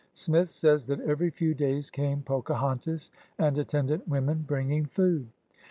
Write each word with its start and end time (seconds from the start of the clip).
Smith 0.15 0.49
says 0.49 0.87
that 0.87 0.99
every 1.01 1.29
few 1.29 1.53
days 1.53 1.91
came 1.91 2.23
Poca 2.23 2.55
hontas 2.55 3.11
and 3.37 3.55
attendant 3.59 4.07
women 4.07 4.43
bringing 4.47 4.87
food. 4.87 5.27